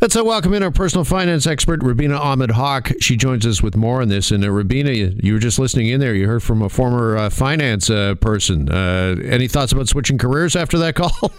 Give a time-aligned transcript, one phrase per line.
[0.00, 2.92] Let's uh, welcome in our personal finance expert, Rubina Ahmed Haq.
[3.00, 4.30] She joins us with more on this.
[4.30, 6.14] And uh, Rubina, you, you, were just listening in there.
[6.14, 8.70] You heard from a former uh, finance uh, person.
[8.70, 11.10] Uh, any thoughts about switching careers after that call?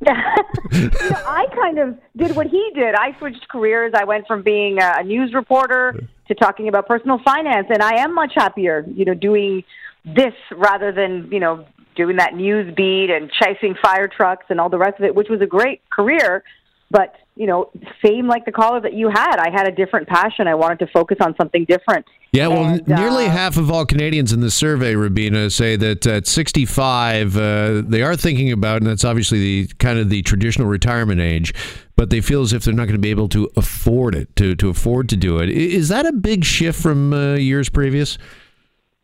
[0.00, 0.90] you know,
[1.26, 2.94] I kind of did what he did.
[2.94, 3.92] I switched careers.
[3.94, 8.14] I went from being a news reporter to talking about personal finance, and I am
[8.14, 9.62] much happier, you know, doing
[10.06, 14.70] this rather than you know doing that news beat and chasing fire trucks and all
[14.70, 16.42] the rest of it, which was a great career.
[16.90, 17.70] But you know,
[18.04, 20.46] same like the caller that you had, I had a different passion.
[20.46, 22.04] I wanted to focus on something different.
[22.32, 26.06] Yeah, well, and, nearly uh, half of all Canadians in the survey, Rubina, say that
[26.06, 30.68] at 65, uh, they are thinking about, and that's obviously the kind of the traditional
[30.68, 31.54] retirement age,
[31.96, 34.54] but they feel as if they're not going to be able to afford it, to,
[34.56, 35.48] to afford to do it.
[35.48, 38.18] Is that a big shift from uh, years previous?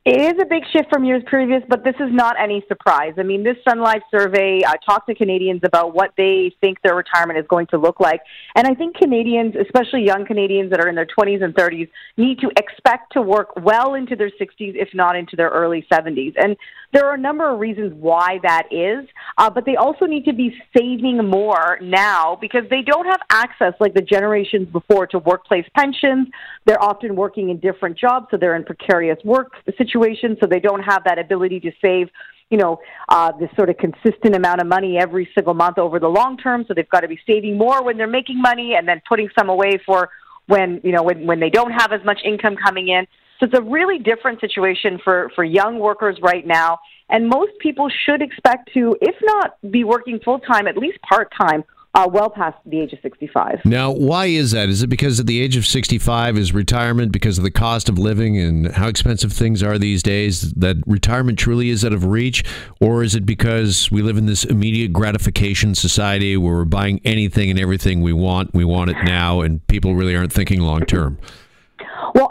[0.07, 3.15] It is a big shift from years previous, but this is not any surprise.
[3.19, 6.95] I mean, this Sun Life survey uh, talked to Canadians about what they think their
[6.95, 8.21] retirement is going to look like.
[8.55, 12.39] And I think Canadians, especially young Canadians that are in their 20s and 30s, need
[12.39, 16.35] to expect to work well into their 60s, if not into their early 70s.
[16.37, 16.57] And
[16.97, 20.33] there are a number of reasons why that is, uh, but they also need to
[20.33, 25.67] be saving more now because they don't have access, like the generations before, to workplace
[25.77, 26.27] pensions.
[26.65, 30.81] They're often working in different jobs, so they're in precarious work situations so they don't
[30.81, 32.09] have that ability to save
[32.49, 32.79] you know,
[33.11, 36.65] uh, this sort of consistent amount of money every single month over the long term.
[36.67, 39.49] So they've got to be saving more when they're making money and then putting some
[39.49, 40.09] away for
[40.47, 43.07] when, you know, when, when they don't have as much income coming in.
[43.39, 46.79] So it's a really different situation for, for young workers right now.
[47.09, 51.33] And most people should expect to, if not be working full time, at least part
[51.39, 51.65] time
[51.97, 53.61] uh, well past the age of 65.
[53.65, 54.69] Now, why is that?
[54.69, 57.99] Is it because at the age of 65 is retirement because of the cost of
[57.99, 62.45] living and how expensive things are these days that retirement truly is out of reach?
[62.83, 67.49] Or is it because we live in this immediate gratification society where we're buying anything
[67.51, 71.19] and everything we want, we want it now, and people really aren't thinking long term?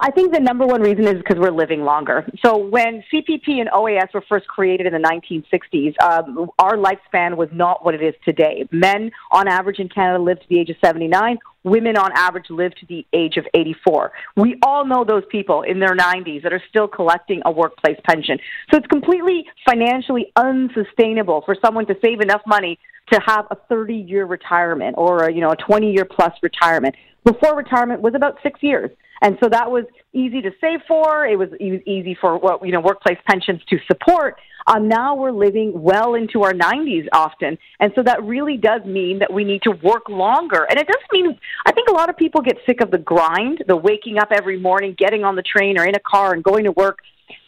[0.06, 2.30] I think the number one reason is because we're living longer.
[2.46, 7.50] So when CPP and OAS were first created in the 1960s, um, our lifespan was
[7.52, 8.68] not what it is today.
[8.72, 11.40] Men, on average in Canada, live to the age of 79.
[11.64, 14.12] Women, on average, live to the age of 84.
[14.36, 18.38] We all know those people in their 90s that are still collecting a workplace pension.
[18.70, 22.78] So it's completely financially unsustainable for someone to save enough money
[23.12, 26.94] to have a 30 year retirement or a, you know a 20 year plus retirement.
[27.24, 28.92] Before retirement was about six years.
[29.22, 31.26] And so that was easy to save for.
[31.26, 34.38] It was easy for what you know workplace pensions to support.
[34.68, 39.20] Um, now we're living well into our 90s often, and so that really does mean
[39.20, 40.66] that we need to work longer.
[40.70, 43.64] And it doesn't mean I think a lot of people get sick of the grind,
[43.68, 46.64] the waking up every morning, getting on the train or in a car and going
[46.66, 47.00] to work.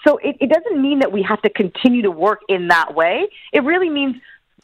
[0.08, 3.28] So it, it doesn't mean that we have to continue to work in that way.
[3.52, 4.16] It really means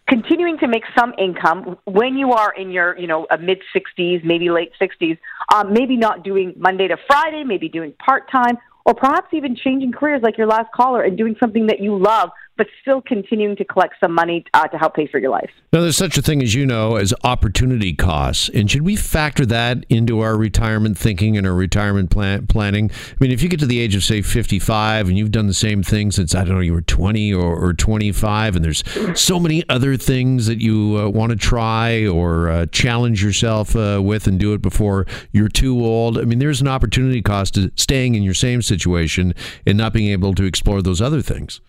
[0.07, 4.49] continuing to make some income when you are in your, you know, mid 60s, maybe
[4.49, 5.17] late 60s,
[5.53, 9.91] um, maybe not doing Monday to Friday, maybe doing part time, or perhaps even changing
[9.91, 13.65] careers like your last caller and doing something that you love but still continuing to
[13.65, 15.49] collect some money uh, to help pay for your life.
[15.71, 19.45] Now, there's such a thing as you know as opportunity costs, and should we factor
[19.47, 22.91] that into our retirement thinking and our retirement plan- planning?
[22.91, 25.53] I mean, if you get to the age of say 55 and you've done the
[25.53, 28.83] same thing since I don't know you were 20 or, or 25, and there's
[29.19, 33.99] so many other things that you uh, want to try or uh, challenge yourself uh,
[34.03, 36.19] with and do it before you're too old.
[36.19, 39.33] I mean, there's an opportunity cost to staying in your same situation
[39.65, 41.59] and not being able to explore those other things.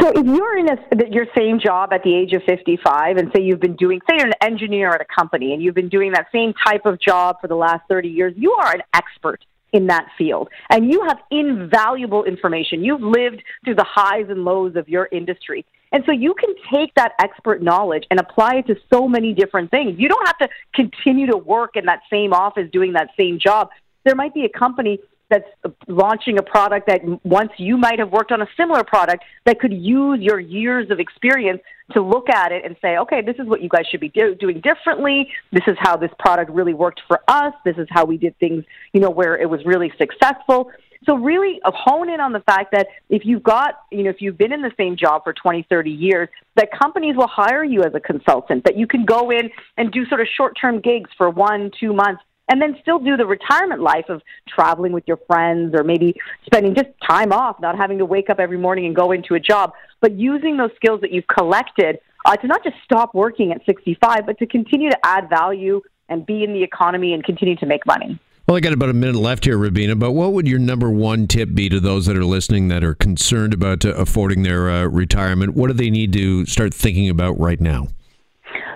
[0.00, 3.42] So if you're in a, your same job at the age of 55 and say
[3.42, 6.28] you've been doing, say you're an engineer at a company and you've been doing that
[6.32, 10.06] same type of job for the last 30 years, you are an expert in that
[10.16, 12.82] field and you have invaluable information.
[12.82, 15.66] You've lived through the highs and lows of your industry.
[15.92, 19.70] And so you can take that expert knowledge and apply it to so many different
[19.70, 19.98] things.
[19.98, 23.68] You don't have to continue to work in that same office doing that same job.
[24.04, 24.98] There might be a company
[25.30, 25.48] that's
[25.86, 29.72] launching a product that once you might have worked on a similar product that could
[29.72, 31.60] use your years of experience
[31.92, 34.34] to look at it and say, okay, this is what you guys should be do-
[34.34, 35.28] doing differently.
[35.52, 37.54] This is how this product really worked for us.
[37.64, 40.70] This is how we did things, you know, where it was really successful.
[41.06, 44.20] So really uh, hone in on the fact that if you've got, you know, if
[44.20, 47.82] you've been in the same job for 20, 30 years, that companies will hire you
[47.82, 51.30] as a consultant, that you can go in and do sort of short-term gigs for
[51.30, 55.72] one, two months and then still do the retirement life of traveling with your friends
[55.74, 56.14] or maybe
[56.44, 59.40] spending just time off, not having to wake up every morning and go into a
[59.40, 63.64] job, but using those skills that you've collected uh, to not just stop working at
[63.64, 67.66] 65, but to continue to add value and be in the economy and continue to
[67.66, 68.18] make money.
[68.48, 71.28] Well, I got about a minute left here, Rubina, but what would your number one
[71.28, 74.84] tip be to those that are listening that are concerned about uh, affording their uh,
[74.86, 75.54] retirement?
[75.54, 77.88] What do they need to start thinking about right now?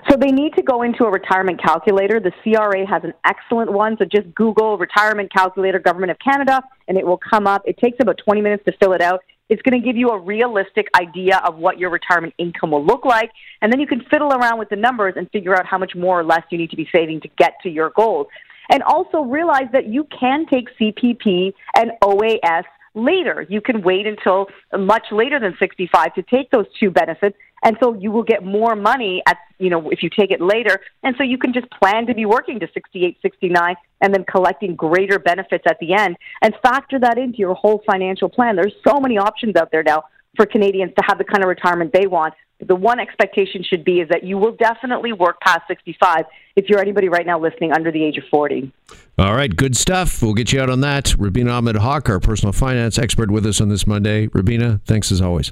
[0.09, 2.19] So they need to go into a retirement calculator.
[2.19, 3.97] The CRA has an excellent one.
[3.97, 7.63] So just Google retirement calculator, Government of Canada, and it will come up.
[7.65, 9.21] It takes about 20 minutes to fill it out.
[9.49, 13.05] It's going to give you a realistic idea of what your retirement income will look
[13.05, 13.31] like.
[13.61, 16.19] And then you can fiddle around with the numbers and figure out how much more
[16.19, 18.27] or less you need to be saving to get to your goals.
[18.71, 22.63] And also realize that you can take CPP and OAS
[22.95, 23.45] later.
[23.49, 24.47] You can wait until
[24.77, 27.37] much later than 65 to take those two benefits.
[27.63, 30.79] And so you will get more money at, you know, if you take it later.
[31.03, 34.75] And so you can just plan to be working to 68, 69 and then collecting
[34.75, 38.55] greater benefits at the end and factor that into your whole financial plan.
[38.55, 40.03] There's so many options out there now
[40.35, 42.33] for Canadians to have the kind of retirement they want.
[42.59, 46.25] The one expectation should be is that you will definitely work past 65
[46.55, 48.71] if you're anybody right now listening under the age of 40.
[49.17, 50.21] All right, good stuff.
[50.21, 51.15] We'll get you out on that.
[51.17, 54.27] Rubina Ahmed Haq, our personal finance expert, with us on this Monday.
[54.27, 55.51] Rubina, thanks as always.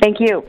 [0.00, 0.44] Thank you.